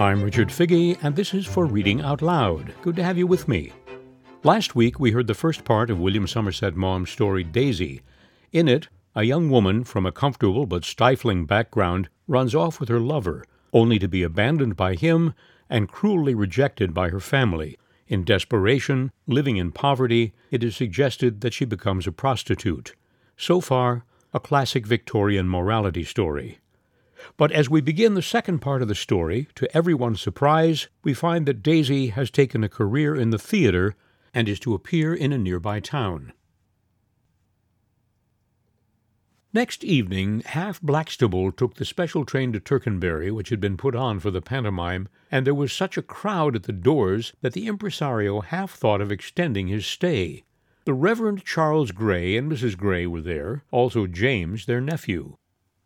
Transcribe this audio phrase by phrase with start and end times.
[0.00, 2.72] I'm Richard Figge, and this is for Reading Out Loud.
[2.82, 3.72] Good to have you with me.
[4.44, 8.02] Last week, we heard the first part of William Somerset Maugham's story Daisy.
[8.52, 8.86] In it,
[9.16, 13.98] a young woman from a comfortable but stifling background runs off with her lover, only
[13.98, 15.34] to be abandoned by him
[15.68, 17.76] and cruelly rejected by her family.
[18.06, 22.94] In desperation, living in poverty, it is suggested that she becomes a prostitute.
[23.36, 26.60] So far, a classic Victorian morality story.
[27.36, 31.46] But as we begin the second part of the story, to everyone's surprise, we find
[31.46, 33.94] that Daisy has taken a career in the theater
[34.32, 36.32] and is to appear in a nearby town.
[39.54, 44.20] Next evening, half Blackstable took the special train to Tercanbury which had been put on
[44.20, 48.42] for the pantomime, and there was such a crowd at the doors that the impresario
[48.42, 50.44] half thought of extending his stay.
[50.84, 52.76] The Reverend Charles Grey and Mrs.
[52.76, 55.36] Grey were there, also James, their nephew.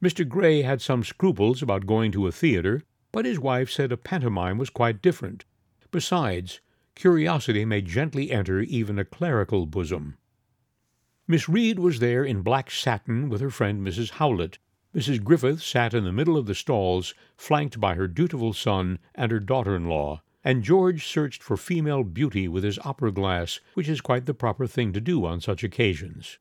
[0.03, 0.28] Mr.
[0.28, 4.58] Grey had some scruples about going to a theatre, but his wife said a pantomime
[4.58, 5.45] was quite different.
[5.92, 6.61] Besides,
[6.97, 10.17] curiosity may gently enter even a clerical bosom.
[11.28, 14.11] Miss Reed was there in black satin with her friend Mrs.
[14.11, 14.58] Howlett.
[14.92, 15.23] Mrs.
[15.23, 19.39] Griffith sat in the middle of the stalls, flanked by her dutiful son and her
[19.39, 24.34] daughter-in-law, and George searched for female beauty with his opera glass, which is quite the
[24.34, 26.39] proper thing to do on such occasions.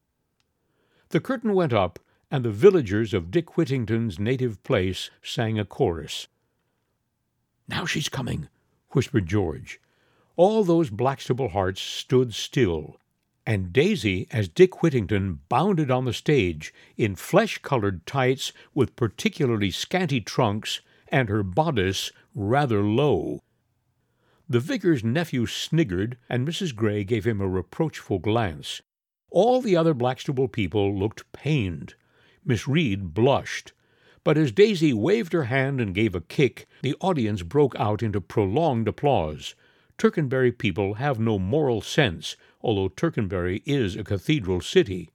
[1.10, 2.00] The curtain went up,
[2.32, 6.28] and the villagers of Dick Whittington's native place sang a chorus.
[7.68, 8.48] Now she's coming,
[8.92, 9.80] whispered George.
[10.38, 12.98] All those Blackstable hearts stood still,
[13.46, 20.22] and Daisy, as Dick Whittington bounded on the stage in flesh-colored tights with particularly scanty
[20.22, 23.42] trunks and her bodice rather low.
[24.48, 26.76] The vicar's nephew sniggered, and Mrs.
[26.76, 28.82] Grey gave him a reproachful glance.
[29.30, 31.96] All the other Blackstable people looked pained.
[32.44, 33.74] Miss Reed blushed.
[34.24, 38.22] But as Daisy waved her hand and gave a kick, the audience broke out into
[38.22, 39.56] prolonged applause.
[39.98, 45.10] Tercanbury people have no moral sense, although Tercanbury is a cathedral city.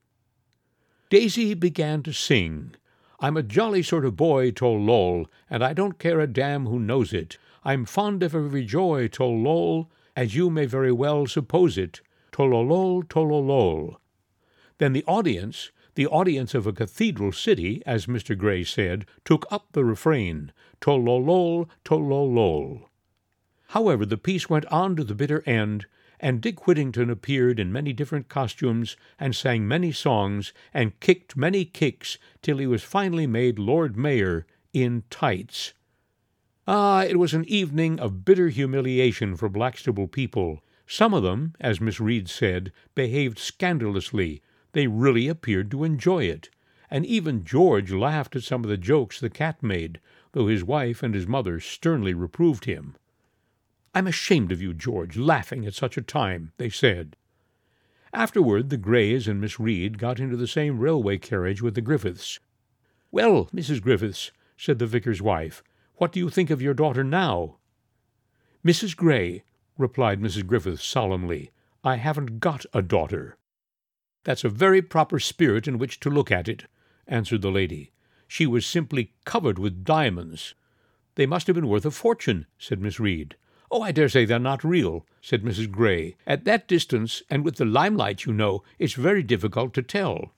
[1.11, 2.75] Daisy began to sing.
[3.21, 6.79] I'm a jolly sort of boy, tol lol, and I don't care a damn who
[6.79, 7.39] knows it.
[7.65, 12.01] I'm fond of every joy, tol lol, as you may very well suppose it.
[12.33, 13.97] Tololol, tololol.
[14.79, 18.37] Then the audience, the audience of a cathedral city, as Mr.
[18.37, 22.89] Grey said, took up the refrain, tololol, tololol.
[23.69, 25.87] However, the piece went on to the bitter end,
[26.21, 31.65] and Dick Whittington appeared in many different costumes, and sang many songs, and kicked many
[31.65, 35.73] kicks, till he was finally made Lord Mayor in tights.
[36.69, 40.63] Ah, it was an evening of bitter humiliation for Blackstable people.
[40.87, 44.43] Some of them, as Miss Reed said, behaved scandalously,
[44.77, 46.51] they really appeared to enjoy it,
[46.91, 49.99] and even George laughed at some of the jokes the cat made,
[50.33, 52.95] though his wife and his mother sternly reproved him.
[53.95, 57.17] I'm ashamed of you, George, laughing at such a time, they said.
[58.13, 62.39] Afterward, the Greys and Miss Reed got into the same railway carriage with the Griffiths.
[63.11, 63.81] Well, Mrs.
[63.81, 65.63] Griffiths, said the vicar's wife,
[65.95, 67.57] what do you think of your daughter now?
[68.63, 68.95] Mrs.
[68.95, 69.43] Grey,
[69.79, 70.47] replied Mrs.
[70.47, 71.51] Griffiths solemnly,
[71.83, 73.39] I haven't got a daughter.
[74.27, 76.65] That's a very proper spirit in which to look at it,
[77.07, 77.93] answered the lady.
[78.27, 80.55] She was simply covered with diamonds.
[81.15, 83.37] They must have been worth a fortune, said Miss Reed.
[83.71, 85.71] Oh, I dare say they're not real, said Mrs.
[85.71, 86.17] Grey.
[86.27, 90.33] At that distance, and with the limelight, you know, it's very difficult to tell.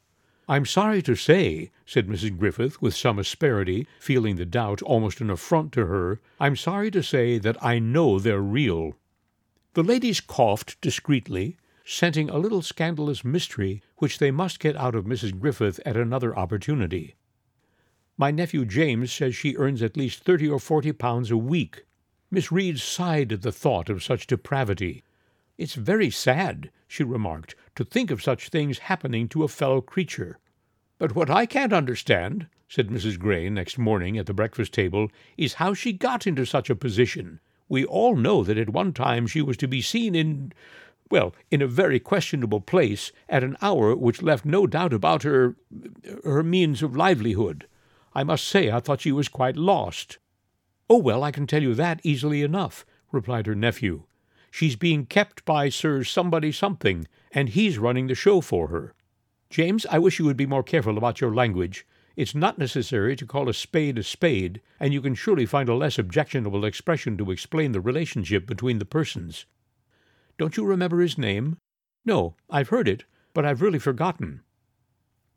[0.46, 2.36] I'm sorry to say, said Mrs.
[2.36, 7.02] Griffith with some asperity, feeling the doubt almost an affront to her, I'm sorry to
[7.02, 8.96] say that I know they're real.
[9.72, 11.56] The ladies coughed discreetly,
[11.90, 15.40] scenting a little scandalous mystery which they must get out of Mrs.
[15.40, 17.14] Griffith at another opportunity.
[18.18, 21.86] My nephew James says she earns at least thirty or forty pounds a week.
[22.30, 25.02] Miss Reed sighed at the thought of such depravity.
[25.56, 30.38] It's very sad, she remarked, to think of such things happening to a fellow creature.
[30.98, 33.18] But what I can't understand, said Mrs.
[33.18, 35.08] Grey next morning at the breakfast table,
[35.38, 37.40] is how she got into such a position.
[37.70, 40.52] We all know that at one time she was to be seen in
[41.10, 45.56] well, in a very questionable place at an hour which left no doubt about her
[46.24, 47.66] her means of livelihood.
[48.14, 50.18] I must say I thought she was quite lost.
[50.90, 54.04] Oh, well, I can tell you that easily enough, replied her nephew.
[54.50, 58.94] She's being kept by Sir Somebody Something, and he's running the show for her.
[59.50, 61.86] James, I wish you would be more careful about your language.
[62.16, 65.74] It's not necessary to call a spade a spade, and you can surely find a
[65.74, 69.46] less objectionable expression to explain the relationship between the persons.
[70.38, 71.58] Don't you remember his name?
[72.04, 73.04] No, I've heard it,
[73.34, 74.42] but I've really forgotten.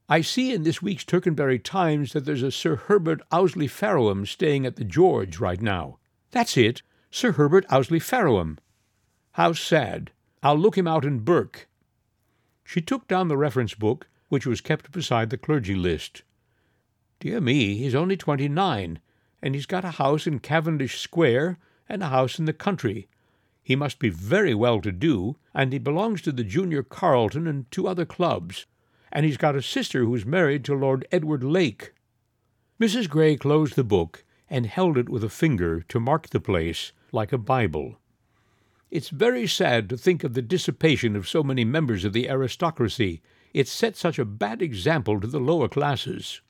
[0.08, 4.66] I see in this week's Tercanbury Times that there's a Sir Herbert Ouseley Farrowham staying
[4.66, 5.98] at the George right now.
[6.32, 8.58] That's it, Sir Herbert Ouseley Farrowham.
[9.32, 10.12] How sad.
[10.44, 11.68] I'll look him out in Burke.
[12.64, 16.24] She took down the reference book, which was kept beside the clergy list.
[17.20, 19.00] Dear me, he's only twenty-nine,
[19.42, 21.58] and he's got a house in Cavendish Square
[21.88, 23.08] and a house in the country.
[23.64, 27.70] He must be very well to do, and he belongs to the Junior Carlton and
[27.72, 28.66] two other clubs,
[29.12, 31.94] and he's got a sister who's married to Lord Edward Lake.
[32.80, 33.10] Mrs.
[33.10, 37.32] Gray closed the book and held it with a finger to mark the place like
[37.32, 37.98] a Bible.
[38.90, 43.22] It's very sad to think of the dissipation of so many members of the aristocracy.
[43.54, 46.42] It set such a bad example to the lower classes.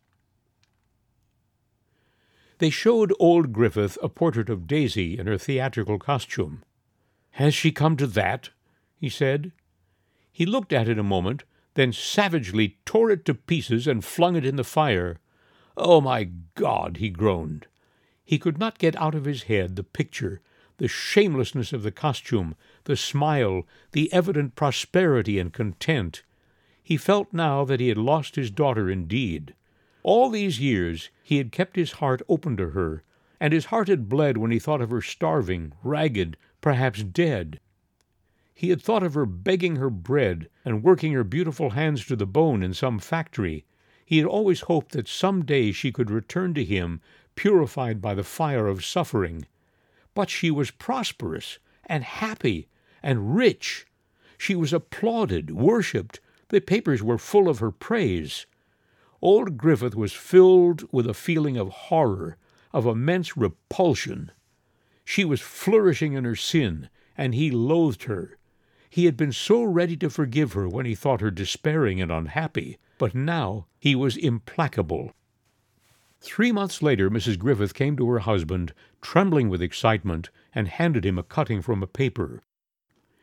[2.58, 6.64] They showed old Griffith a portrait of Daisy in her theatrical costume.
[7.32, 8.50] Has she come to that?
[8.96, 9.52] he said.
[10.32, 11.44] He looked at it a moment,
[11.74, 15.18] then savagely tore it to pieces and flung it in the fire.
[15.78, 16.26] Oh, my
[16.56, 16.98] God!
[16.98, 17.68] he groaned.
[18.26, 20.42] He could not get out of his head the picture,
[20.78, 26.24] the shamelessness of the costume, the smile, the evident prosperity and content.
[26.84, 29.54] He felt now that he had lost his daughter indeed.
[30.04, 33.04] All these years he had kept his heart open to her,
[33.40, 37.60] and his heart had bled when he thought of her starving, ragged, perhaps dead.
[38.54, 42.26] He had thought of her begging her bread and working her beautiful hands to the
[42.26, 43.66] bone in some factory.
[44.06, 47.02] He had always hoped that some day she could return to him,
[47.36, 49.46] purified by the fire of suffering.
[50.14, 52.68] But she was prosperous and happy
[53.02, 53.86] and rich.
[54.38, 56.20] She was applauded, worshipped.
[56.50, 58.46] The papers were full of her praise
[59.22, 62.38] old Griffith was filled with a feeling of horror,
[62.74, 64.32] of immense repulsion.
[65.14, 66.88] She was flourishing in her sin,
[67.18, 68.38] and he loathed her.
[68.90, 72.78] He had been so ready to forgive her when he thought her despairing and unhappy,
[72.98, 75.12] but now he was implacable.
[76.22, 77.38] Three months later, Mrs.
[77.38, 78.72] Griffith came to her husband,
[79.02, 82.42] trembling with excitement, and handed him a cutting from a paper.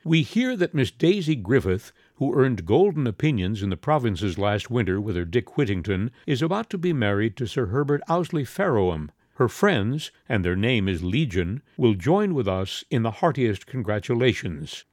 [0.04, 5.00] We hear that Miss Daisy Griffith, who earned golden opinions in the provinces last winter
[5.00, 9.10] with her Dick Whittington, is about to be married to Sir Herbert Ouseley Farrowham.
[9.38, 14.84] Her friends, and their name is Legion, will join with us in the heartiest congratulations.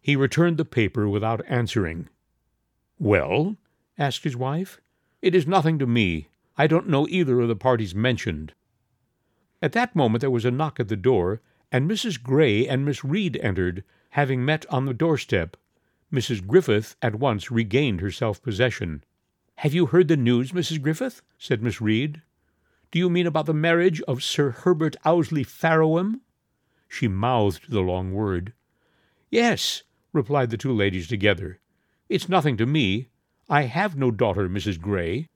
[0.00, 2.08] He returned the paper without answering.
[2.98, 3.58] Well?
[3.98, 4.80] asked his wife.
[5.20, 6.28] It is nothing to me.
[6.56, 8.54] I don't know either of the parties mentioned.
[9.60, 12.22] At that moment there was a knock at the door, and Mrs.
[12.22, 15.58] Gray and Miss Reed entered, having met on the doorstep.
[16.10, 16.46] Mrs.
[16.46, 19.04] Griffith at once regained her self possession.
[19.56, 20.80] Have you heard the news, Mrs.
[20.80, 21.20] Griffith?
[21.36, 22.22] said Miss Reed.
[22.90, 26.20] Do you mean about the marriage of Sir Herbert Ouseley Farrowham?
[26.88, 28.54] She mouthed the long word.
[29.30, 29.82] Yes,
[30.14, 31.60] replied the two ladies together.
[32.08, 33.08] It's nothing to me.
[33.46, 34.80] I have no daughter, Mrs.
[34.80, 35.26] Gray.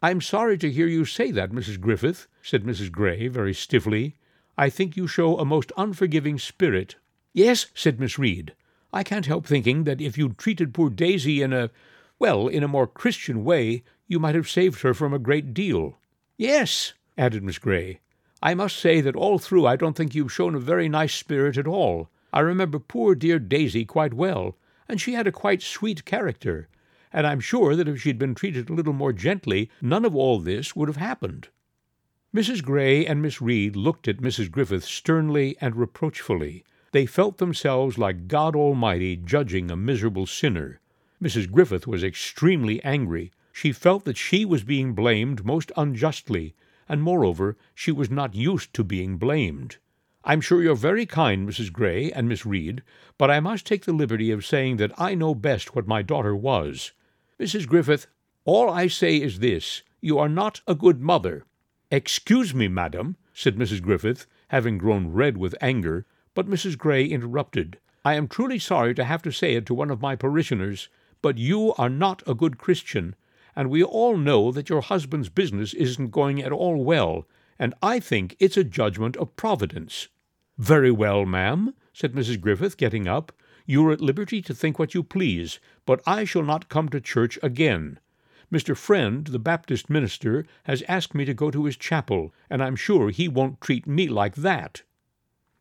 [0.00, 1.80] I'm sorry to hear you say that, Mrs.
[1.80, 2.92] Griffith, said Mrs.
[2.92, 4.14] Gray very stiffly.
[4.56, 6.94] I think you show a most unforgiving spirit.
[7.32, 8.54] Yes, said Miss Reed.
[8.92, 11.70] I can't help thinking that if you'd treated poor Daisy in a,
[12.20, 15.98] well, in a more Christian way, you might have saved her from a great deal.
[16.40, 18.00] Yes, added Miss Gray.
[18.42, 21.58] I must say that all through I don't think you've shown a very nice spirit
[21.58, 22.08] at all.
[22.32, 24.56] I remember poor dear Daisy quite well,
[24.88, 26.70] and she had a quite sweet character,
[27.12, 30.38] and I'm sure that if she'd been treated a little more gently, none of all
[30.38, 31.48] this would have happened.
[32.34, 32.64] Mrs.
[32.64, 34.50] Gray and Miss Reed looked at Mrs.
[34.50, 40.80] Griffith sternly and reproachfully, they felt themselves like God Almighty judging a miserable sinner.
[41.22, 41.52] Mrs.
[41.52, 43.30] Griffith was extremely angry.
[43.62, 46.54] She felt that she was being blamed most unjustly,
[46.88, 49.76] and moreover, she was not used to being blamed.
[50.24, 51.70] I'm sure you're very kind, Mrs.
[51.70, 52.82] Gray and Miss Reed,
[53.18, 56.34] but I must take the liberty of saying that I know best what my daughter
[56.34, 56.92] was.
[57.38, 57.68] Mrs.
[57.68, 58.06] Griffith,
[58.46, 61.44] all I say is this you are not a good mother.
[61.90, 63.82] Excuse me, madam, said Mrs.
[63.82, 66.78] Griffith, having grown red with anger, but Mrs.
[66.78, 67.78] Gray interrupted.
[68.06, 70.88] I am truly sorry to have to say it to one of my parishioners,
[71.20, 73.14] but you are not a good Christian,
[73.54, 77.26] and we all know that your husband's business isn't going at all well,
[77.58, 80.08] and I think it's a judgment of Providence.
[80.58, 82.40] Very well, ma'am, said Mrs.
[82.40, 83.32] Griffith, getting up.
[83.66, 87.00] You are at liberty to think what you please, but I shall not come to
[87.00, 87.98] church again.
[88.52, 88.76] Mr.
[88.76, 93.10] Friend, the Baptist minister, has asked me to go to his chapel, and I'm sure
[93.10, 94.82] he won't treat me like that.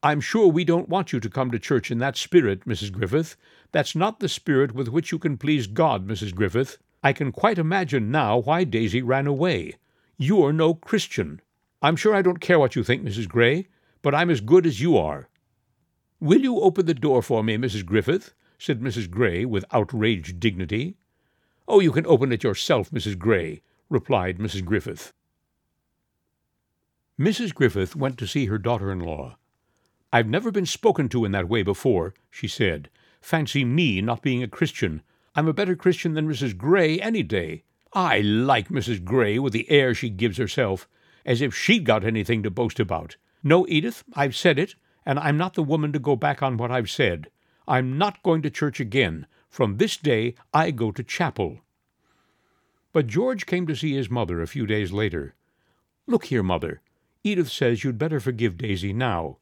[0.01, 2.91] I'm sure we don't want you to come to church in that spirit, Mrs.
[2.91, 3.35] Griffith.
[3.73, 6.33] That's not the spirit with which you can please God, Mrs.
[6.33, 6.77] Griffith.
[7.03, 9.75] I can quite imagine now why Daisy ran away.
[10.17, 11.41] You're no Christian.
[11.81, 13.27] I'm sure I don't care what you think, Mrs.
[13.27, 13.67] Gray,
[14.01, 15.29] but I'm as good as you are.
[16.19, 17.85] Will you open the door for me, Mrs.
[17.85, 18.33] Griffith?
[18.57, 19.09] said Mrs.
[19.09, 20.97] Gray with outraged dignity.
[21.65, 23.17] Oh, you can open it yourself, Mrs.
[23.17, 24.65] Gray, replied Mrs.
[24.65, 25.13] Griffith.
[27.17, 27.53] Mrs.
[27.53, 29.37] Griffith went to see her daughter-in-law.
[30.11, 32.89] I've never been spoken to in that way before, she said.
[33.21, 35.01] Fancy me not being a Christian.
[35.39, 36.57] I'm a better Christian than Mrs.
[36.57, 37.63] Gray any day.
[37.93, 39.01] I like Mrs.
[39.01, 40.85] Gray with the air she gives herself,
[41.25, 43.15] as if she'd got anything to boast about.
[43.41, 46.71] No, Edith, I've said it, and I'm not the woman to go back on what
[46.71, 47.29] I've said.
[47.69, 49.27] I'm not going to church again.
[49.49, 51.59] From this day I go to chapel.
[52.91, 55.35] But George came to see his mother a few days later.
[56.05, 56.81] Look here, mother.
[57.23, 59.37] Edith says you'd better forgive Daisy now.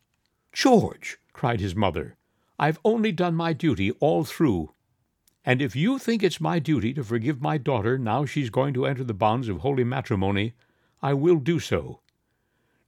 [0.54, 2.18] George, cried his mother,
[2.60, 4.74] I've only done my duty all through.
[5.48, 8.86] And if you think it's my duty to forgive my daughter now she's going to
[8.86, 10.56] enter the bonds of holy matrimony,
[11.02, 12.02] I will do so.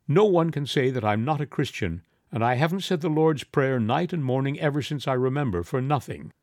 [0.10, 2.02] No one can say that I'm not a Christian,
[2.34, 5.82] and I haven't said the Lord's Prayer night and morning ever since I remember for
[5.82, 6.34] nothing.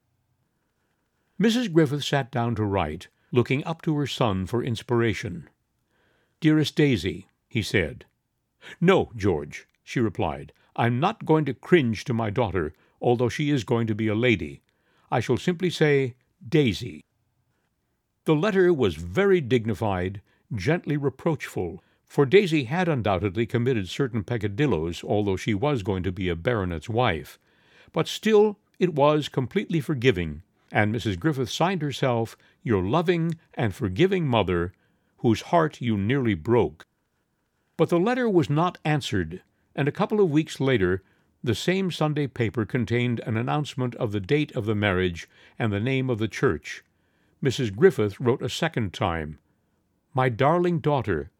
[1.39, 1.71] Mrs.
[1.71, 5.51] Griffith sat down to write, looking up to her son for inspiration.
[6.41, 8.07] Dearest Daisy, he said.
[8.81, 10.55] No, George, she replied.
[10.77, 14.15] I'm not going to cringe to my daughter, although she is going to be a
[14.15, 14.63] lady.
[15.17, 16.15] I shall simply say
[16.47, 17.03] Daisy.
[18.27, 20.21] The letter was very dignified,
[20.55, 26.29] gently reproachful, for Daisy had undoubtedly committed certain peccadilloes, although she was going to be
[26.29, 27.39] a baronet's wife.
[27.95, 31.19] But still it was completely forgiving, and Mrs.
[31.19, 34.75] Griffith signed herself your loving and forgiving mother,
[35.21, 36.85] whose heart you nearly broke.
[37.79, 39.43] But the letter was not answered,
[39.75, 41.03] and a couple of weeks later
[41.47, 45.81] the same Sunday paper contained an announcement of the date of the marriage and the
[45.81, 46.85] name of the church.
[47.43, 47.75] Mrs.
[47.75, 49.39] Griffith wrote a second time,
[50.13, 51.31] My darling daughter,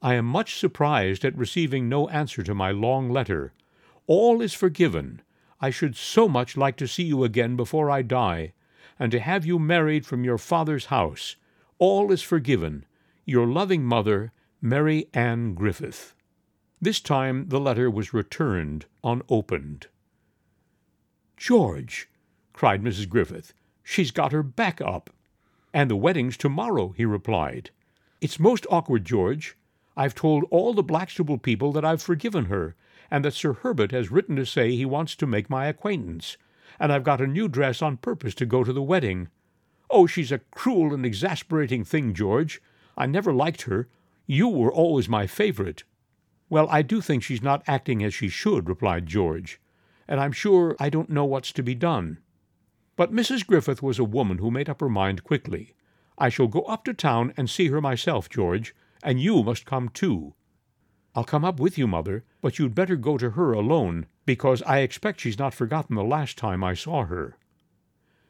[0.00, 3.52] I am much surprised at receiving no answer to my long letter.
[4.06, 5.22] All is forgiven.
[5.60, 8.52] I should so much like to see you again before I die,
[8.96, 11.34] and to have you married from your father's house.
[11.78, 12.84] All is forgiven.
[13.24, 16.14] Your loving mother, Mary Ann Griffith.
[16.80, 19.88] This time the letter was returned unopened.
[21.36, 22.08] George,
[22.52, 23.08] cried Mrs.
[23.08, 25.10] Griffith, she's got her back up.
[25.74, 27.70] And the wedding's tomorrow, he replied.
[28.20, 29.56] It's most awkward, George.
[29.96, 32.76] I've told all the Blackstable people that I've forgiven her,
[33.10, 36.36] and that Sir Herbert has written to say he wants to make my acquaintance,
[36.78, 39.28] and I've got a new dress on purpose to go to the wedding.
[39.90, 42.62] Oh, she's a cruel and exasperating thing, George.
[42.96, 43.88] I never liked her.
[44.26, 45.82] You were always my favorite.
[46.50, 49.60] Well, I do think she's not acting as she should, replied George,
[50.06, 52.18] and I'm sure I don't know what's to be done.
[52.96, 53.46] But Mrs.
[53.46, 55.74] Griffith was a woman who made up her mind quickly.
[56.16, 59.88] I shall go up to town and see her myself, George, and you must come
[59.88, 60.34] too.
[61.14, 64.78] I'll come up with you, mother, but you'd better go to her alone, because I
[64.78, 67.36] expect she's not forgotten the last time I saw her.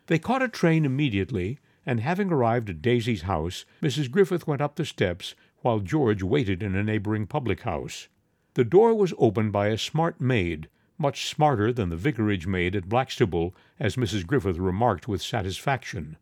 [0.06, 4.10] They caught a train immediately, and having arrived at Daisy's house, Mrs.
[4.10, 8.08] Griffith went up the steps while George waited in a neighboring public house.
[8.54, 12.88] The door was opened by a smart maid, much smarter than the vicarage maid at
[12.88, 14.26] Blackstable, as Mrs.
[14.26, 16.16] Griffith remarked with satisfaction.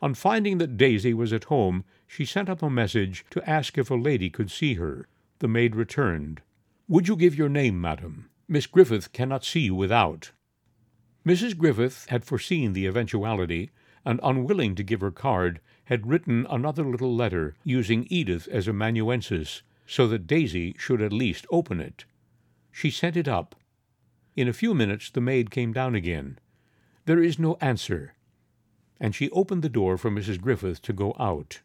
[0.00, 3.90] On finding that Daisy was at home, she sent up a message to ask if
[3.90, 5.08] a lady could see her.
[5.38, 6.42] The maid returned.
[6.88, 8.28] Would you give your name, madam?
[8.46, 10.32] Miss Griffith cannot see you without.
[11.26, 11.56] Mrs.
[11.56, 13.70] Griffith had foreseen the eventuality,
[14.04, 19.62] and unwilling to give her card, had written another little letter, using Edith as amanuensis,
[19.86, 22.04] so that Daisy should at least open it.
[22.72, 23.54] She sent it up.
[24.34, 26.38] In a few minutes the maid came down again.
[27.04, 28.14] There is no answer.
[28.98, 30.40] And she opened the door for Mrs.
[30.40, 31.60] Griffith to go out.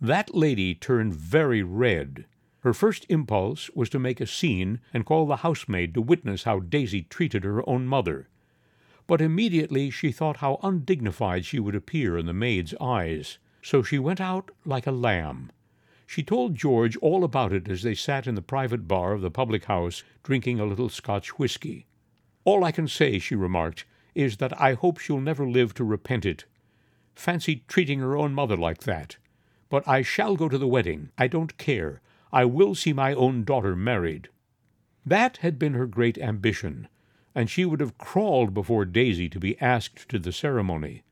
[0.00, 2.24] That lady turned very red.
[2.60, 6.58] Her first impulse was to make a scene and call the housemaid to witness how
[6.58, 8.28] Daisy treated her own mother
[9.10, 13.98] but immediately she thought how undignified she would appear in the maid's eyes, so she
[13.98, 15.50] went out like a lamb.
[16.06, 19.28] She told George all about it as they sat in the private bar of the
[19.28, 21.86] public house drinking a little Scotch whisky.
[22.44, 26.24] All I can say, she remarked, is that I hope she'll never live to repent
[26.24, 26.44] it.
[27.16, 29.16] Fancy treating her own mother like that.
[29.68, 31.10] But I shall go to the wedding.
[31.18, 32.00] I don't care.
[32.32, 34.28] I will see my own daughter married.
[35.04, 36.86] That had been her great ambition,
[37.34, 41.02] and she would have crawled before Daisy to be asked to the ceremony.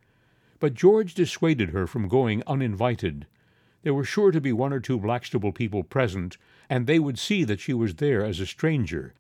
[0.61, 3.27] But George dissuaded her from going uninvited.
[3.83, 6.37] There were sure to be one or two Blackstable people present,
[6.69, 9.15] and they would see that she was there as a stranger.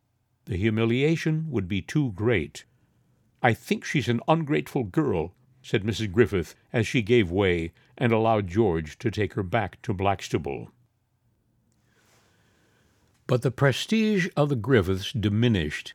[0.46, 2.64] The humiliation would be too great.
[3.42, 6.10] I think she's an ungrateful girl, said Mrs.
[6.10, 10.68] Griffith as she gave way and allowed George to take her back to Blackstable.
[13.28, 15.92] But the prestige of the Griffiths diminished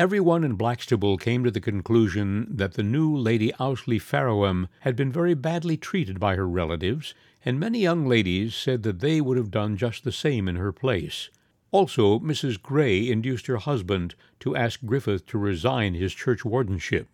[0.00, 5.12] Everyone in Blackstable came to the conclusion that the new Lady Ousley Farrowham had been
[5.12, 7.12] very badly treated by her relatives,
[7.44, 10.72] and many young ladies said that they would have done just the same in her
[10.72, 11.28] place.
[11.70, 12.62] Also, Mrs.
[12.62, 17.08] Gray induced her husband to ask Griffith to resign his churchwardenship.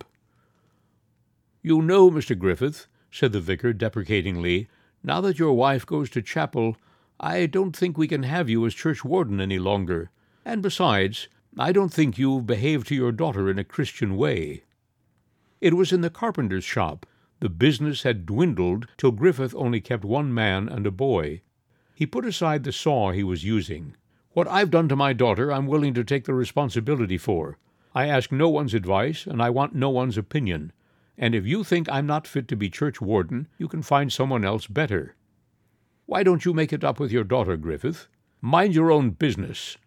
[1.61, 2.39] You know, Mr.
[2.39, 4.69] Griffith, said the vicar deprecatingly,
[5.03, 6.77] now that your wife goes to chapel,
[7.19, 10.09] I don't think we can have you as churchwarden any longer.
[10.45, 11.27] And besides,
[11.59, 14.63] I don't think you've behaved to your daughter in a Christian way.
[15.59, 17.07] It was in the carpenter's shop.
[17.39, 21.41] The business had dwindled till Griffith only kept one man and a boy.
[21.95, 23.95] He put aside the saw he was using.
[24.33, 27.57] What I've done to my daughter I'm willing to take the responsibility for.
[27.95, 30.71] I ask no one's advice, and I want no one's opinion.
[31.17, 34.67] And if you think I'm not fit to be churchwarden, you can find someone else
[34.67, 35.15] better.
[36.05, 38.07] Why don't you make it up with your daughter, Griffith?
[38.41, 39.77] Mind your own business.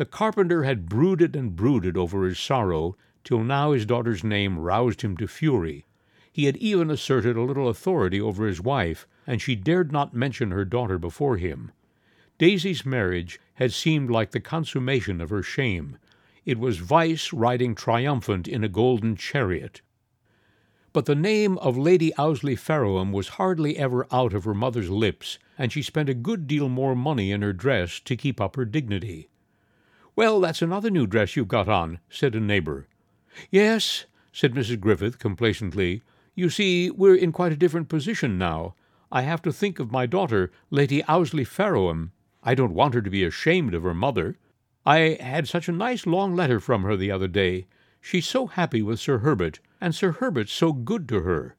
[0.00, 5.02] The carpenter had brooded and brooded over his sorrow till now his daughter's name roused
[5.02, 5.84] him to fury.
[6.32, 10.52] He had even asserted a little authority over his wife, and she dared not mention
[10.52, 11.70] her daughter before him.
[12.38, 15.98] Daisy's marriage had seemed like the consummation of her shame.
[16.46, 19.82] It was vice riding triumphant in a golden chariot.
[20.94, 25.38] But the name of Lady Ouseley Farrowham was hardly ever out of her mother's lips,
[25.58, 28.64] and she spent a good deal more money in her dress to keep up her
[28.64, 29.28] dignity.
[30.20, 32.86] Well, that's another new dress you've got on, said a neighbour.
[33.50, 34.78] Yes, said Mrs.
[34.78, 36.02] Griffith complacently.
[36.34, 38.74] You see, we're in quite a different position now.
[39.10, 42.10] I have to think of my daughter, Lady Ouseley Farrowham.
[42.42, 44.36] I don't want her to be ashamed of her mother.
[44.84, 47.66] I had such a nice long letter from her the other day.
[48.02, 51.56] She's so happy with Sir Herbert, and Sir Herbert's so good to her.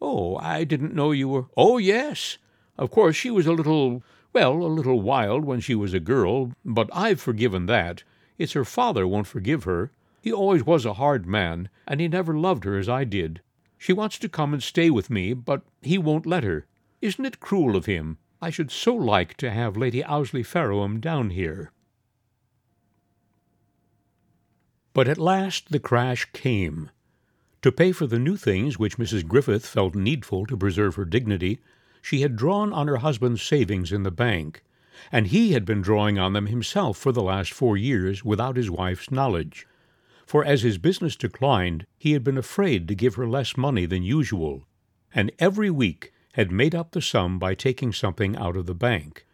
[0.00, 1.48] Oh, I didn't know you were.
[1.54, 2.38] Oh, yes.
[2.78, 4.02] Of course, she was a little,
[4.34, 8.02] well, a little wild when she was a girl, but I've forgiven that.
[8.36, 9.92] It's her father won't forgive her.
[10.20, 13.40] He always was a hard man, and he never loved her as I did.
[13.78, 16.66] She wants to come and stay with me, but he won't let her.
[17.00, 18.18] Isn't it cruel of him?
[18.42, 21.70] I should so like to have Lady Ouseley Farrowham down here.
[24.94, 26.90] But at last the crash came.
[27.62, 29.26] To pay for the new things which Mrs.
[29.26, 31.60] Griffith felt needful to preserve her dignity,
[32.04, 34.62] she had drawn on her husband's savings in the bank,
[35.10, 38.70] and he had been drawing on them himself for the last four years without his
[38.70, 39.66] wife's knowledge.
[40.26, 44.02] For as his business declined, he had been afraid to give her less money than
[44.02, 44.66] usual,
[45.14, 49.24] and every week had made up the sum by taking something out of the bank.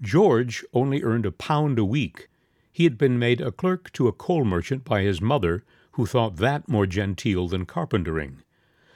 [0.00, 2.30] George only earned a pound a week.
[2.72, 6.36] He had been made a clerk to a coal merchant by his mother, who thought
[6.36, 8.38] that more genteel than carpentering.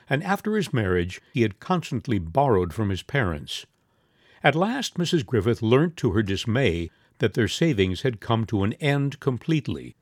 [0.08, 3.66] And after his marriage he had constantly borrowed from his parents.
[4.42, 5.26] At last Mrs.
[5.26, 9.96] Griffith learnt to her dismay that their savings had come to an end completely.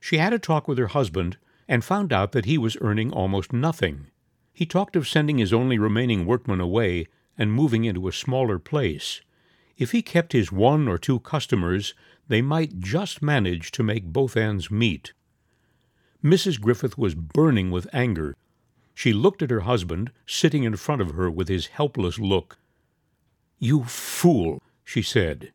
[0.00, 3.52] She had a talk with her husband and found out that he was earning almost
[3.52, 4.08] nothing.
[4.52, 7.06] He talked of sending his only remaining workman away
[7.38, 9.22] and moving into a smaller place.
[9.76, 11.94] If he kept his one or two customers,
[12.28, 15.12] they might just manage to make both ends meet.
[16.22, 16.60] Mrs.
[16.60, 18.36] Griffith was burning with anger.
[18.94, 22.58] She looked at her husband, sitting in front of her with his helpless look.
[23.58, 25.52] You fool, she said.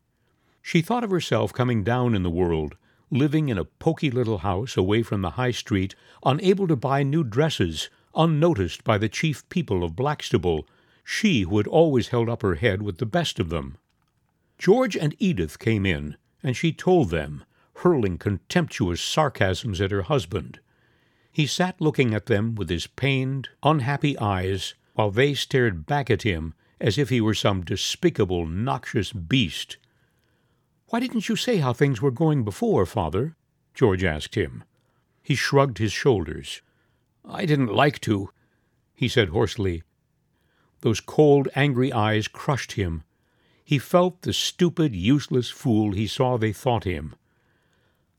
[0.61, 2.75] She thought of herself coming down in the world,
[3.09, 7.23] living in a poky little house away from the high street, unable to buy new
[7.23, 10.67] dresses, unnoticed by the chief people of Blackstable,
[11.03, 13.77] she who had always held up her head with the best of them.
[14.57, 17.43] George and Edith came in, and she told them,
[17.77, 20.59] hurling contemptuous sarcasms at her husband.
[21.31, 26.23] He sat looking at them with his pained, unhappy eyes, while they stared back at
[26.23, 29.77] him as if he were some despicable, noxious beast.
[30.87, 33.35] Why didn't you say how things were going before, father?
[33.73, 34.63] George asked him.
[35.21, 36.61] He shrugged his shoulders.
[37.23, 38.31] I didn't like to,
[38.95, 39.83] he said hoarsely.
[40.81, 43.03] Those cold, angry eyes crushed him.
[43.63, 47.15] He felt the stupid, useless fool he saw they thought him.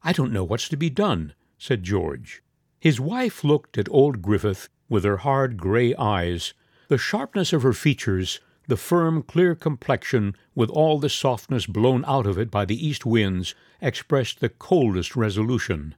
[0.02, 2.42] I don't know what's to be done, said George.
[2.80, 6.54] His wife looked at old Griffith with her hard grey eyes.
[6.88, 12.26] The sharpness of her features, the firm, clear complexion, with all the softness blown out
[12.26, 15.94] of it by the east winds, expressed the coldest resolution.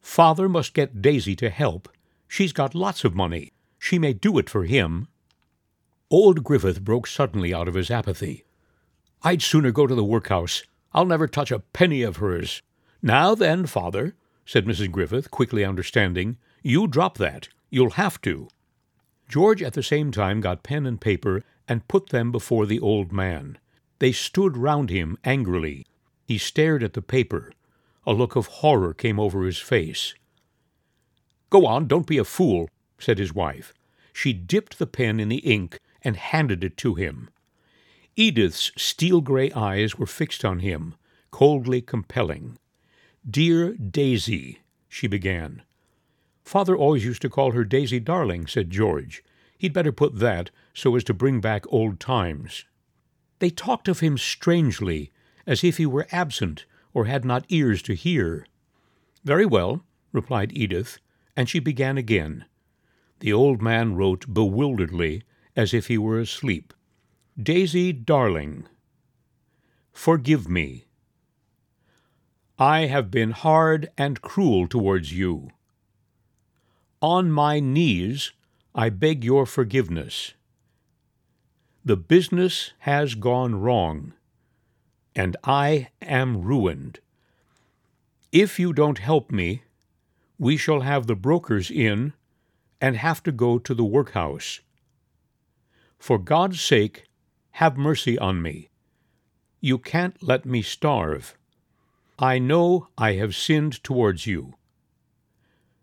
[0.00, 1.88] Father must get Daisy to help,
[2.30, 3.50] She's got lots of money.
[3.76, 5.08] She may do it for him.
[6.12, 8.44] Old Griffith broke suddenly out of his apathy.
[9.24, 10.62] I'd sooner go to the workhouse.
[10.94, 12.62] I'll never touch a penny of hers.
[13.02, 14.14] Now then, father,
[14.50, 14.90] said Mrs.
[14.90, 17.48] Griffith, quickly understanding, you drop that.
[17.70, 18.48] You'll have to.
[19.28, 23.12] George at the same time got pen and paper and put them before the old
[23.12, 23.58] man.
[24.00, 25.86] They stood round him angrily.
[26.26, 27.52] He stared at the paper.
[28.04, 30.16] A look of horror came over his face.
[31.48, 33.72] Go on, don't be a fool, said his wife.
[34.12, 37.30] She dipped the pen in the ink and handed it to him.
[38.16, 40.96] Edith's steel gray eyes were fixed on him,
[41.30, 42.58] coldly compelling.
[43.28, 45.62] Dear Daisy, she began.
[46.42, 49.22] Father always used to call her Daisy Darling, said George.
[49.58, 52.64] He'd better put that so as to bring back old times.
[53.38, 55.12] They talked of him strangely,
[55.46, 58.46] as if he were absent or had not ears to hear.
[59.22, 60.98] Very well, replied Edith,
[61.36, 62.46] and she began again.
[63.20, 65.22] The old man wrote bewilderedly,
[65.54, 66.72] as if he were asleep.
[67.40, 68.66] Daisy Darling,
[69.92, 70.86] forgive me.
[72.60, 75.48] I have been hard and cruel towards you.
[77.00, 78.32] On my knees,
[78.74, 80.34] I beg your forgiveness.
[81.82, 84.12] The business has gone wrong,
[85.16, 87.00] and I am ruined.
[88.30, 89.62] If you don't help me,
[90.38, 92.12] we shall have the brokers in
[92.78, 94.60] and have to go to the workhouse.
[95.98, 97.04] For God's sake,
[97.52, 98.68] have mercy on me.
[99.62, 101.38] You can't let me starve.
[102.22, 104.52] I know I have sinned towards you.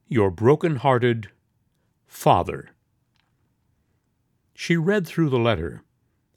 [0.07, 1.29] Your broken-hearted
[2.05, 2.69] Father.
[4.53, 5.81] She read through the letter.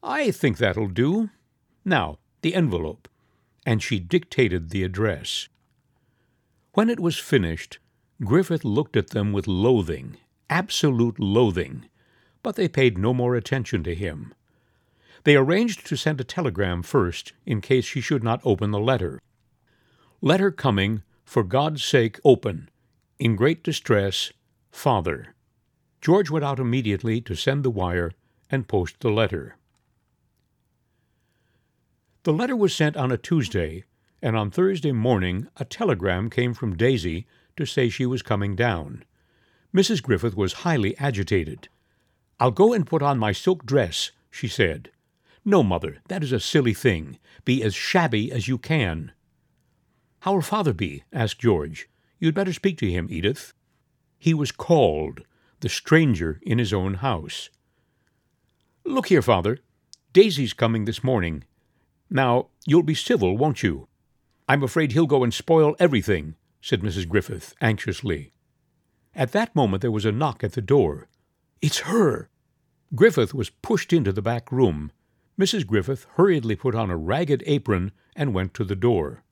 [0.02, 1.28] I think that'll do.
[1.84, 3.08] Now, the envelope.
[3.66, 5.48] And she dictated the address.
[6.72, 7.78] When it was finished,
[8.24, 10.16] Griffith looked at them with loathing,
[10.48, 11.90] absolute loathing,
[12.42, 14.32] but they paid no more attention to him.
[15.24, 19.20] They arranged to send a telegram first, in case she should not open the letter.
[20.22, 22.68] Letter coming, for God's sake open.
[23.18, 24.32] In great distress,
[24.70, 25.34] Father.
[26.02, 28.12] George went out immediately to send the wire
[28.50, 29.56] and post the letter.
[32.24, 33.84] The letter was sent on a Tuesday,
[34.20, 39.04] and on Thursday morning a telegram came from Daisy to say she was coming down.
[39.74, 40.02] Mrs.
[40.02, 41.70] Griffith was highly agitated.
[42.38, 44.90] I'll go and put on my silk dress, she said.
[45.46, 47.18] No, mother, that is a silly thing.
[47.46, 49.12] Be as shabby as you can.
[50.20, 51.04] How'll father be?
[51.12, 51.88] asked George.
[52.18, 53.54] You'd better speak to him, Edith.
[54.18, 55.22] He was called,
[55.60, 57.48] the stranger in his own house.
[58.84, 59.58] Look here, father.
[60.12, 61.44] Daisy's coming this morning.
[62.10, 63.88] Now, you'll be civil, won't you?
[64.48, 67.08] I'm afraid he'll go and spoil everything, said Mrs.
[67.08, 68.32] Griffith anxiously.
[69.14, 71.08] At that moment there was a knock at the door.
[71.62, 72.28] It's her!
[72.94, 74.92] Griffith was pushed into the back room.
[75.38, 75.66] Mrs.
[75.66, 79.22] Griffith hurriedly put on a ragged apron and went to the door.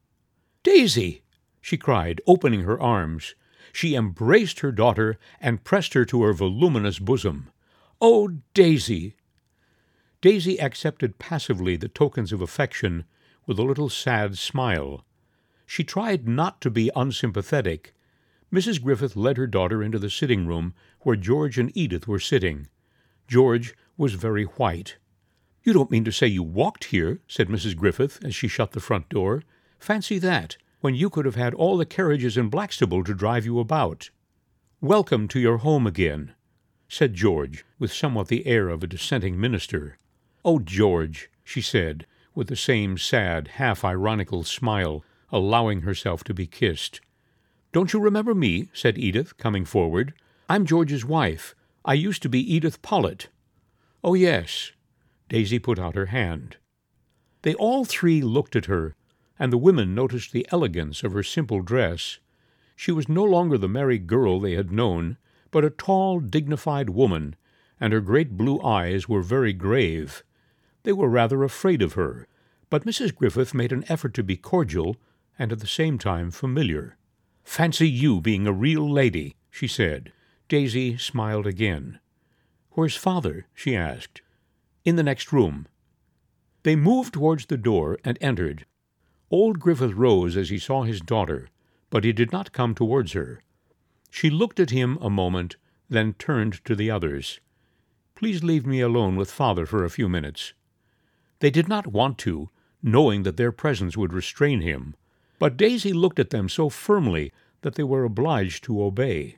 [0.69, 1.23] Daisy!
[1.63, 3.35] she cried, opening her arms.
[3.73, 7.49] She embraced her daughter and pressed her to her voluminous bosom.
[8.03, 9.17] Oh, Daisy!
[10.21, 13.07] Daisy accepted passively the tokens of affection
[13.47, 15.07] with a little sad smile.
[15.65, 17.95] She tried not to be unsympathetic.
[18.53, 18.83] Mrs.
[18.83, 22.69] Griffith led her daughter into the sitting room where George and Edith were sitting.
[23.27, 24.99] George was very white.
[25.63, 27.75] You don't mean to say you walked here, said Mrs.
[27.75, 29.45] Griffith as she shut the front door.
[29.79, 33.59] Fancy that, when you could have had all the carriages in Blackstable to drive you
[33.61, 34.11] about.
[34.81, 36.35] Welcome to your home again,
[36.88, 39.97] said George, with somewhat the air of a dissenting minister.
[40.45, 47.01] Oh, George, she said, with the same sad, half-ironical smile, allowing herself to be kissed.
[47.73, 48.69] Don't you remember me?
[48.73, 50.12] said Edith, coming forward.
[50.49, 51.55] I'm George's wife.
[51.85, 53.29] I used to be Edith Pollitt.
[54.03, 54.73] Oh, yes.
[55.29, 56.57] Daisy put out her hand.
[57.43, 58.95] They all three looked at her,
[59.38, 62.18] and the women noticed the elegance of her simple dress.
[62.77, 65.16] She was no longer the merry girl they had known,
[65.51, 67.37] but a tall, dignified woman,
[67.81, 70.22] and her great blue eyes were very grave.
[70.83, 72.27] They were rather afraid of her,
[72.70, 73.14] but Mrs.
[73.14, 74.96] Griffith made an effort to be cordial
[75.38, 76.96] and at the same time familiar.
[77.44, 80.12] Fancy you being a real lady, she said.
[80.48, 81.98] Daisy smiled again.
[82.72, 83.46] Where's father?
[83.55, 84.22] she asked.
[84.85, 85.66] In the next room.
[86.62, 88.66] They moved towards the door and entered.
[89.31, 91.49] Old Griffith rose as he saw his daughter,
[91.91, 93.43] but he did not come towards her.
[94.11, 95.57] She looked at him a moment,
[95.91, 97.41] then turned to the others.
[98.14, 100.55] Please leave me alone with father for a few minutes.
[101.41, 102.51] They did not want to,
[102.83, 104.97] knowing that their presence would restrain him,
[105.38, 109.37] but Daisy looked at them so firmly that they were obliged to obey.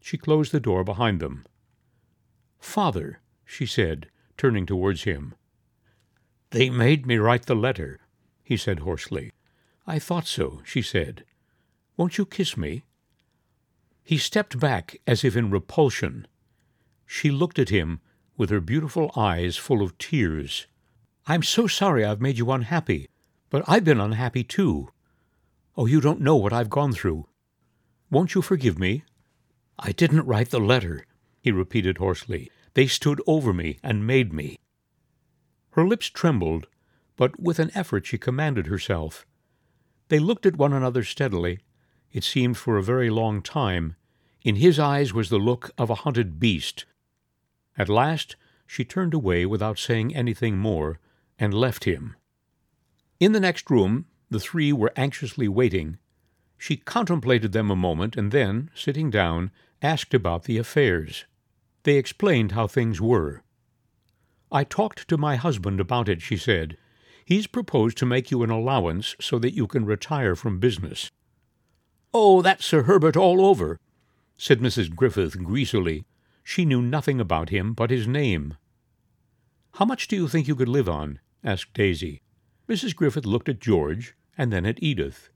[0.00, 1.44] She closed the door behind them.
[2.60, 5.34] Father, she said, turning towards him.
[6.50, 8.00] They made me write the letter,
[8.46, 9.32] he said hoarsely.
[9.88, 11.24] I thought so, she said.
[11.96, 12.84] Won't you kiss me?
[14.04, 16.28] He stepped back as if in repulsion.
[17.04, 18.00] She looked at him
[18.36, 20.68] with her beautiful eyes full of tears.
[21.26, 23.08] I'm so sorry I've made you unhappy,
[23.50, 24.90] but I've been unhappy too.
[25.76, 27.26] Oh, you don't know what I've gone through.
[28.12, 29.02] Won't you forgive me?
[29.76, 31.04] I didn't write the letter,
[31.40, 32.52] he repeated hoarsely.
[32.74, 34.60] They stood over me and made me.
[35.70, 36.68] Her lips trembled,
[37.16, 39.26] but with an effort she commanded herself.
[40.08, 41.60] They looked at one another steadily,
[42.12, 43.96] it seemed for a very long time.
[44.42, 46.86] In his eyes was the look of a hunted beast.
[47.76, 50.98] At last she turned away without saying anything more,
[51.38, 52.16] and left him.
[53.20, 55.98] In the next room the three were anxiously waiting.
[56.58, 59.50] She contemplated them a moment, and then, sitting down,
[59.82, 61.26] asked about the affairs.
[61.82, 63.42] They explained how things were.
[64.50, 66.76] I talked to my husband about it, she said.
[67.26, 71.10] He's proposed to make you an allowance so that you can retire from business.
[72.14, 73.80] Oh, that's Sir Herbert all over,
[74.38, 74.94] said Mrs.
[74.94, 76.04] Griffith greasily.
[76.44, 78.56] She knew nothing about him but his name.
[79.74, 81.18] How much do you think you could live on?
[81.42, 82.22] asked Daisy.
[82.68, 82.94] Mrs.
[82.94, 85.28] Griffith looked at George and then at Edith.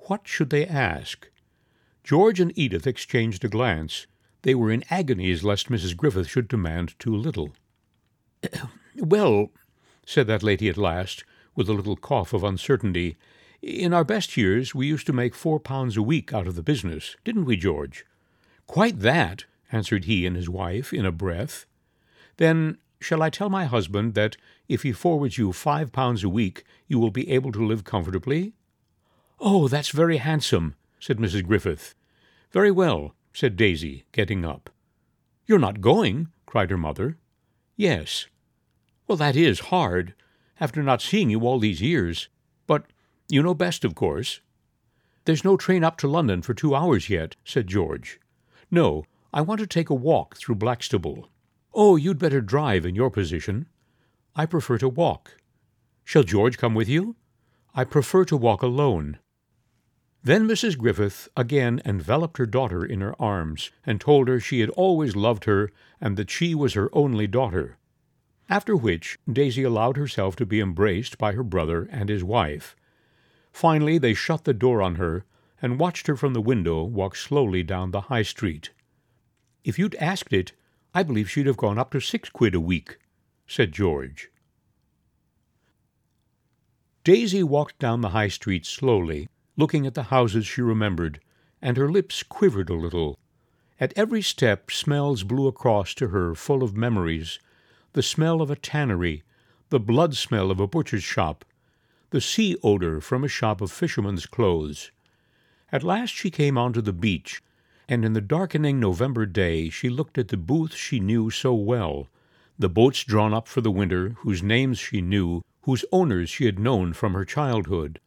[0.00, 1.30] What should they ask?
[2.02, 4.06] George and Edith exchanged a glance.
[4.42, 5.96] They were in agonies lest Mrs.
[5.96, 7.54] Griffith should demand too little.
[8.98, 9.50] well,
[10.06, 13.16] said that lady at last, with a little cough of uncertainty,
[13.62, 16.62] in our best years we used to make four pounds a week out of the
[16.62, 18.04] business, didn't we, George?
[18.66, 21.66] Quite that, answered he and his wife in a breath.
[22.36, 24.36] Then shall I tell my husband that
[24.68, 28.52] if he forwards you five pounds a week you will be able to live comfortably?
[29.40, 31.46] Oh, that's very handsome, said Mrs.
[31.46, 31.94] Griffith.
[32.50, 34.70] Very well, said Daisy, getting up.
[35.46, 36.28] You're not going?
[36.46, 37.18] cried her mother.
[37.76, 38.26] Yes.
[39.06, 40.14] Well, that is hard,
[40.60, 42.28] after not seeing you all these years.
[42.66, 42.86] But
[43.28, 44.40] you know best, of course.
[45.24, 48.20] There's no train up to London for two hours yet, said George.
[48.70, 51.28] No, I want to take a walk through Blackstable.
[51.72, 53.66] Oh, you'd better drive in your position.
[54.36, 55.36] I prefer to walk.
[56.04, 57.16] Shall George come with you?
[57.74, 59.18] I prefer to walk alone.
[60.22, 60.78] Then Mrs.
[60.78, 65.44] Griffith again enveloped her daughter in her arms, and told her she had always loved
[65.44, 67.76] her, and that she was her only daughter.
[68.48, 72.76] After which Daisy allowed herself to be embraced by her brother and his wife.
[73.52, 75.24] Finally they shut the door on her,
[75.62, 78.70] and watched her from the window walk slowly down the High Street.
[79.64, 80.52] If you'd asked it,
[80.92, 82.98] I believe she'd have gone up to six quid a week,
[83.46, 84.30] said George.
[87.02, 91.20] Daisy walked down the High Street slowly, looking at the houses she remembered,
[91.62, 93.18] and her lips quivered a little.
[93.80, 97.38] At every step smells blew across to her full of memories
[97.94, 99.22] the smell of a tannery,
[99.70, 101.44] the blood smell of a butcher's shop,
[102.10, 104.90] the sea odor from a shop of fishermen's clothes.
[105.72, 107.42] At last she came onto the beach,
[107.88, 112.08] and in the darkening November day she looked at the booths she knew so well,
[112.58, 116.58] the boats drawn up for the winter, whose names she knew, whose owners she had
[116.58, 118.00] known from her childhood,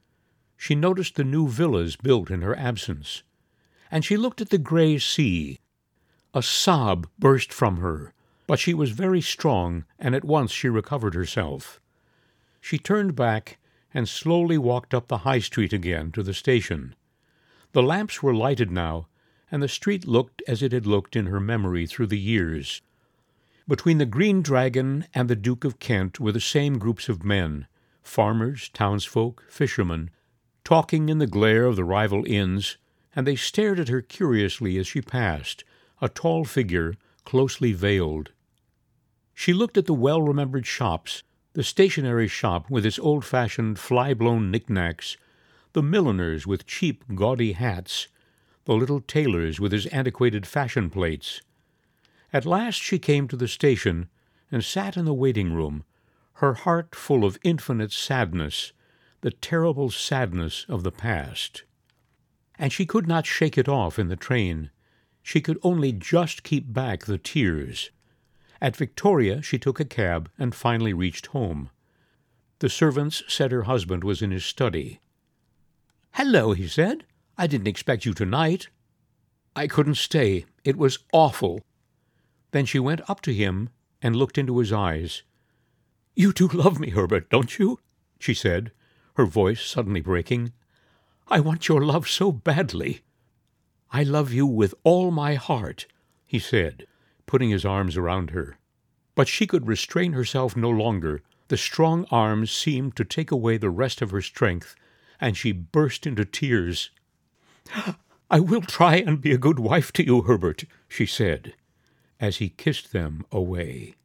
[0.58, 3.24] she noticed the new villas built in her absence.
[3.92, 5.60] And she looked at the grey sea.
[6.34, 8.14] A sob burst from her,
[8.48, 11.80] but she was very strong, and at once she recovered herself.
[12.62, 13.60] She turned back
[13.94, 16.96] and slowly walked up the High Street again to the station.
[17.74, 19.08] The lamps were lighted now,
[19.52, 22.82] and the street looked as it had looked in her memory through the years.
[23.68, 27.68] Between the Green Dragon and the Duke of Kent were the same groups of men
[28.02, 30.10] farmers, townsfolk, fishermen,
[30.64, 32.78] talking in the glare of the rival inns,
[33.14, 35.66] and they stared at her curiously as she passed,
[36.02, 36.94] a tall figure,
[37.26, 38.32] closely veiled.
[39.40, 41.22] She looked at the well remembered shops,
[41.54, 45.16] the stationery shop with its old fashioned fly blown knickknacks,
[45.74, 48.08] the milliners with cheap gaudy hats,
[48.66, 51.44] the little tailors with his antiquated fashion plates.
[52.34, 54.10] At last she came to the station
[54.52, 55.84] and sat in the waiting room,
[56.42, 58.74] her heart full of infinite sadness
[59.22, 61.64] the terrible sadness of the past.
[62.58, 64.72] And she could not shake it off in the train.
[65.22, 67.92] She could only just keep back the tears.
[68.62, 71.70] At Victoria she took a cab and finally reached home.
[72.60, 75.00] The servants said her husband was in his study.
[76.14, 77.06] Hello, he said.
[77.38, 78.70] I didn't expect you tonight.
[79.56, 80.46] I couldn't stay.
[80.64, 81.62] It was awful.
[82.52, 83.70] Then she went up to him
[84.02, 85.24] and looked into his eyes.
[86.16, 87.80] You do love me, Herbert, don't you?
[88.20, 88.72] she said,
[89.16, 90.54] her voice suddenly breaking.
[91.28, 93.02] I want your love so badly.
[93.92, 95.86] I love you with all my heart,
[96.26, 96.88] he said,
[97.28, 98.58] putting his arms around her.
[99.14, 101.22] But she could restrain herself no longer.
[101.50, 104.76] The strong arms seemed to take away the rest of her strength,
[105.22, 106.90] and she burst into tears.
[108.30, 111.54] I will try and be a good wife to you, Herbert, she said,
[112.20, 113.96] as he kissed them away.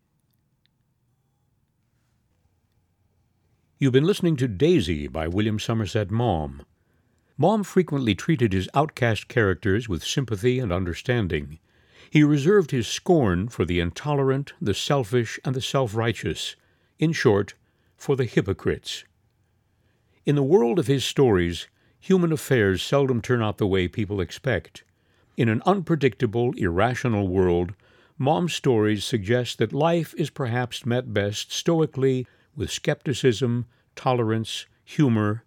[3.78, 6.62] You've been listening to Daisy by William Somerset Maugham.
[7.36, 11.58] Maugham frequently treated his outcast characters with sympathy and understanding.
[12.12, 16.56] He reserved his scorn for the intolerant, the selfish, and the self righteous.
[16.98, 17.54] In short,
[17.96, 19.04] for the hypocrites.
[20.26, 24.84] In the world of his stories, human affairs seldom turn out the way people expect.
[25.38, 27.72] In an unpredictable, irrational world,
[28.18, 33.64] Maugham's stories suggest that life is perhaps met best stoically with skepticism,
[33.96, 35.44] tolerance, humor,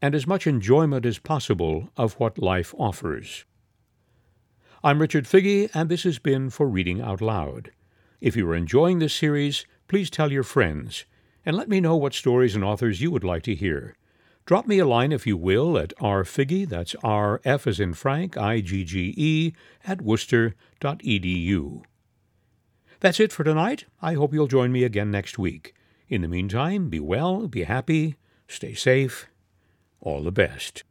[0.00, 3.44] and as much enjoyment as possible of what life offers.
[4.82, 7.70] I'm Richard Figge, and this has been For Reading Out Loud.
[8.22, 11.04] If you are enjoying this series, please tell your friends,
[11.44, 13.94] and let me know what stories and authors you would like to hear.
[14.46, 19.52] Drop me a line, if you will, at rfigge, that's R-F as in Frank, I-G-G-E,
[19.84, 21.82] at wooster.edu.
[23.00, 23.84] That's it for tonight.
[24.00, 25.74] I hope you'll join me again next week.
[26.08, 28.16] In the meantime, be well, be happy,
[28.48, 29.26] stay safe.
[30.00, 30.84] All the best.